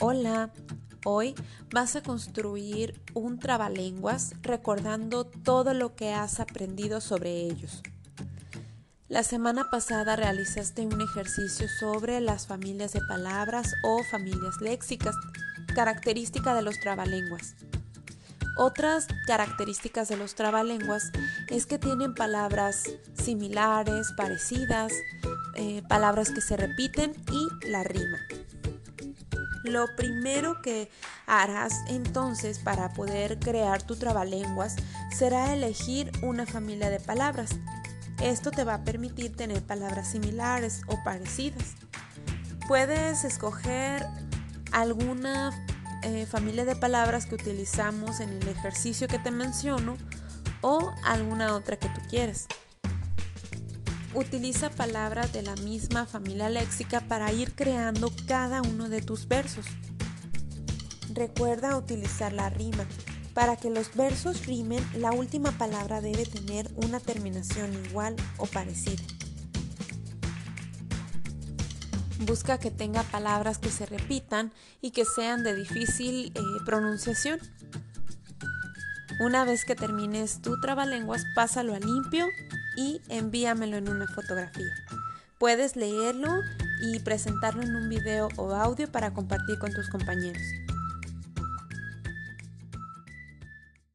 [0.00, 0.50] Hola,
[1.04, 1.34] hoy
[1.72, 7.82] vas a construir un trabalenguas recordando todo lo que has aprendido sobre ellos.
[9.08, 15.14] La semana pasada realizaste un ejercicio sobre las familias de palabras o familias léxicas,
[15.74, 17.54] característica de los trabalenguas.
[18.56, 21.10] Otras características de los trabalenguas
[21.48, 24.92] es que tienen palabras similares, parecidas,
[25.56, 28.18] eh, palabras que se repiten y la rima.
[29.64, 30.90] Lo primero que
[31.26, 34.76] harás entonces para poder crear tu trabalenguas
[35.16, 37.50] será elegir una familia de palabras.
[38.20, 41.74] Esto te va a permitir tener palabras similares o parecidas.
[42.66, 44.06] Puedes escoger
[44.72, 45.52] alguna
[46.02, 49.96] eh, familia de palabras que utilizamos en el ejercicio que te menciono
[50.60, 52.46] o alguna otra que tú quieras.
[54.14, 59.64] Utiliza palabras de la misma familia léxica para ir creando cada uno de tus versos.
[61.14, 62.84] Recuerda utilizar la rima.
[63.32, 69.02] Para que los versos rimen, la última palabra debe tener una terminación igual o parecida.
[72.26, 77.40] Busca que tenga palabras que se repitan y que sean de difícil eh, pronunciación.
[79.20, 82.26] Una vez que termines tu trabalenguas, pásalo a limpio
[82.76, 84.74] y envíamelo en una fotografía.
[85.38, 86.40] Puedes leerlo
[86.82, 90.42] y presentarlo en un video o audio para compartir con tus compañeros.